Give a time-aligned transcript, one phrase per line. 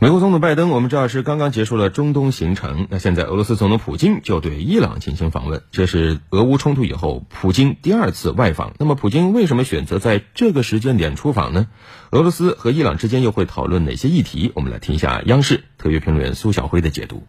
[0.00, 8.74] 美国总统拜登，我们知道是刚刚结束了中东行程，那现在俄罗斯总统普京就对伊朗进行访问，这是俄乌冲突以后普京第二次外访。
[8.78, 11.68] 那么，普京为什么选择在这个时间点出访呢？
[12.10, 14.52] 俄罗斯和伊朗之间又会讨论哪些议题？
[14.54, 17.22] 我们来听一下央视特约评论员苏晓辉的解读。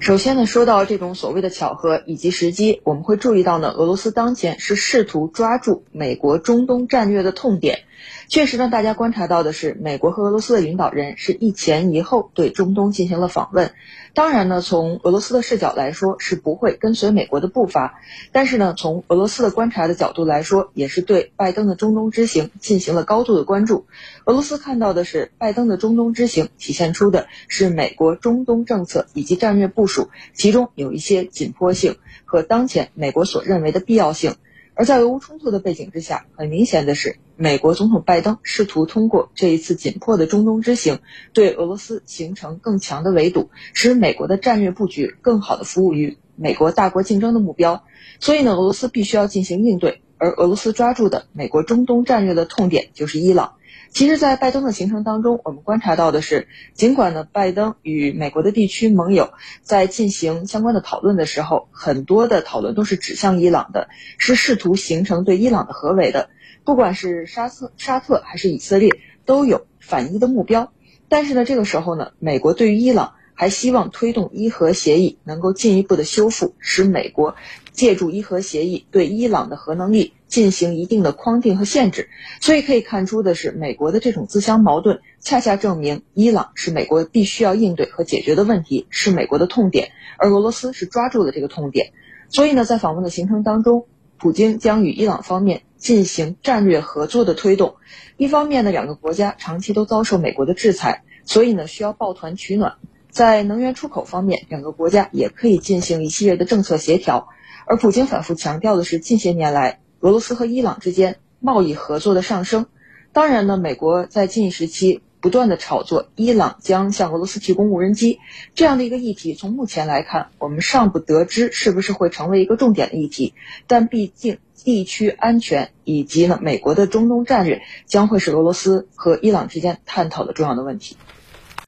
[0.00, 7.84] 首先呢，说到这种所谓的巧合以及时机，我们会注意到呢，俄罗斯当前是试图抓住美国中东战略的痛点。
[8.28, 13.72] 确实呢，大家观察到的是，美国和俄罗斯的领导人是一前一后对中东进行了访问。
[14.14, 18.00] 当然呢，从俄罗斯的视角来说，是不会跟随美国的步伐。
[18.32, 23.86] 但是呢，从俄罗斯的观察的角度来说，也是对拜登的中东之行进行了高度的关注。
[24.24, 34.36] 俄罗斯看到的是，拜登的中东之行体现出的是美国中东政策以及战略部署，其中有一些紧迫性和当前美国所认为的必要性。
[34.74, 40.98] 而在俄乌冲突的背景之下，很明显的是，美国总统拜登试图通过这一次紧迫的中东之行，
[41.32, 47.84] 对俄罗斯形成更强的围堵，使美国的战略布局更好的服务于美国大国竞争的目标。
[48.18, 53.54] 所以呢，俄罗斯必须要进行应对，而俄罗斯抓住的美国中东战略的痛点就是伊朗。
[53.90, 63.88] 其实，在拜登的行程当中，我们观察到的是，尽管呢，拜登与美国的地区盟友在进行相关的讨论的时候，很多的讨论都是指向伊朗的，
[64.18, 66.28] 是试图形成对伊朗的合围的。
[66.64, 68.92] 不管是沙特、沙特还是以色列，
[69.24, 70.70] 都有反伊的目标。
[71.08, 77.36] 但是呢，这个时候呢，美国对于伊朗还希望推动伊核协议能够进一步的修复，使美国
[77.72, 80.12] 借助伊核协议对伊朗的核能力。
[80.26, 82.10] 进行一定的框定和限制，
[82.42, 91.94] 所以可以看出的是，美国的这种自相矛盾，恰恰证明伊朗是美国必须要应对和解决的问题，是美国的痛点，而俄罗斯是抓住了这个痛点。
[92.28, 93.86] 所以呢，在访问的行程当中，
[94.18, 97.76] 普京将与伊朗方面进行战略合作的推动。
[98.18, 102.74] 一方面呢，两个国家长期都遭受美国的制裁，所以呢，需要抱团取暖。
[103.18, 107.26] 在能源出口方面，两个国家也可以进行一系列的政策协调。
[107.66, 109.80] 而普京反复强调的是，近些年来。
[109.98, 112.66] 俄罗斯和伊朗之间贸易合作的上升，
[113.12, 118.20] 当然呢，美国在近一时期不断的炒作伊朗将向俄罗斯提供无人机
[118.54, 123.34] 这样的一个议题，从目前来看，我们尚不得知是不是会成为一个重点的议题，
[123.66, 130.96] 但毕竟地区安全以及呢美国的中东战略将会是俄罗斯和伊朗之间探讨的重要的问题。